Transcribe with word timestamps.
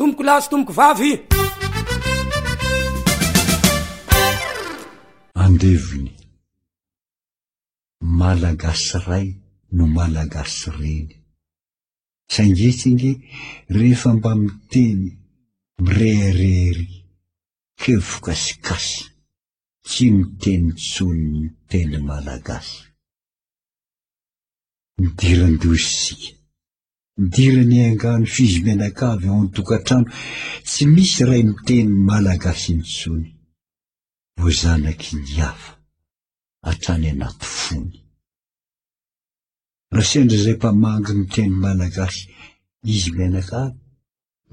tomboko 0.00 0.22
lasy 0.28 0.48
tomboko 0.50 0.72
vavy 0.80 1.10
andevony 5.44 6.12
malagasy 8.20 8.98
ray 9.06 9.26
no 9.76 9.84
malagasy 9.96 10.68
reny 10.78 11.12
saingetsingy 12.32 13.10
rehefa 13.76 14.10
mba 14.16 14.32
miteny 14.42 15.04
mireharehary 15.84 16.86
ke 17.80 17.92
vokasikasy 18.08 19.02
tsy 19.88 20.04
mitenitsonoy 20.16 21.20
nytely 21.34 21.98
malagasy 22.08 22.82
midirandssi 25.00 26.39
midira 27.20 27.62
ny 27.70 27.78
angano 27.88 28.24
fizy 28.34 28.60
minakavy 28.66 29.26
eontokantrano 29.32 30.04
tsy 30.68 30.84
misy 30.94 31.20
ray 31.28 31.42
miteny 31.48 31.90
malagasy 32.08 32.70
nitsony 32.80 33.26
vo 34.40 34.48
zanaky 34.60 35.10
ny 35.20 35.34
afa 35.50 35.72
hatrany 36.64 37.06
anaty 37.12 37.44
fony 37.62 37.98
raha 39.92 40.06
sendra 40.10 40.38
zay 40.44 40.56
mpamangy 40.58 41.12
miteny 41.20 41.52
malagasy 41.64 42.24
izy 42.92 43.10
minakavy 43.18 43.76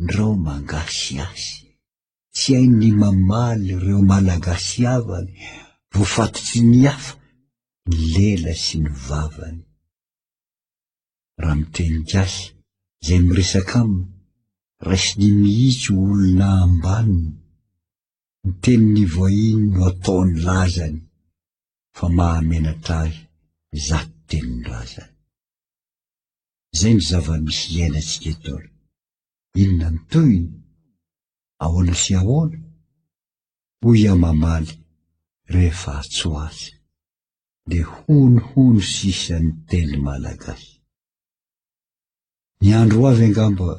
ndreo 0.01 0.31
mangasy 0.45 1.13
asy 1.27 1.59
tsy 2.35 2.49
hain 2.55 2.73
ny 2.79 2.89
mamaly 3.01 3.73
reo 3.83 4.01
malagasy 4.11 4.79
avany 4.95 5.31
vo 5.93 6.03
fatotry 6.13 6.61
ny 6.71 6.81
afa 6.93 7.11
ny 7.87 7.95
lela 8.13 8.51
sy 8.63 8.75
nivavany 8.83 9.61
raha 11.39 11.55
miteny 11.61 11.99
gasy 12.11 12.47
izay 13.03 13.19
miresaka 13.27 13.75
amio 13.83 14.05
raisy 14.87 15.17
ny 15.23 15.31
mihitso 15.41 15.91
olona 16.09 16.47
ambaniny 16.65 17.33
ny 18.43 18.49
tenin'ny 18.63 19.03
voainy 19.15 19.65
no 19.73 19.79
ataon'ny 19.91 20.33
lazany 20.47 20.97
fa 21.97 22.05
mahamenatra 22.17 22.95
ahy 23.05 23.15
zaty 23.87 24.17
teniny 24.29 24.63
razany 24.71 25.15
izay 26.73 26.93
ny 26.95 27.01
zava-misy 27.09 27.67
iainantsika 27.75 28.29
etaolo 28.33 28.69
inona 29.61 29.87
ny 29.93 29.99
toyny 30.11 30.47
ahola 31.63 31.93
sy 32.03 32.11
ahola 32.21 32.57
hoiamamaly 33.81 34.71
rehefa 35.53 35.91
atsoasy 36.01 36.71
dia 37.69 37.85
honohono 37.95 38.81
sisany 38.95 39.49
tely 39.69 39.95
malagasy 40.05 40.76
ny 42.67 42.73
andro 42.81 43.01
avy 43.11 43.23
angamba 43.27 43.69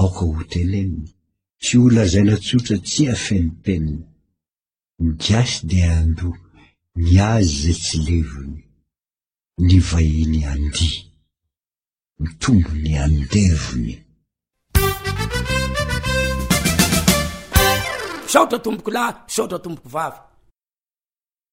aoka 0.00 0.22
ho 0.30 0.40
teneniny 0.52 1.06
tsy 1.62 1.74
ola 1.86 2.02
zaina 2.12 2.34
tsotra 2.44 2.76
tsy 2.86 3.02
afenimpeniny 3.14 4.02
ny 5.04 5.10
giasy 5.24 5.58
de 5.70 5.80
andoa 6.00 6.38
ny 7.02 7.12
azy 7.32 7.58
zay 7.64 7.78
tsy 7.84 7.98
levony 8.08 8.60
ny 9.66 9.74
vahiny 9.88 10.40
andya 10.52 10.90
mytombo 12.20 12.70
ny 12.84 12.92
andevony 13.04 13.92
saotra 18.32 18.58
tomboko 18.64 18.90
lahy 18.96 19.14
saotra 19.34 19.58
tomboko 19.64 19.88
vavy 19.96 20.27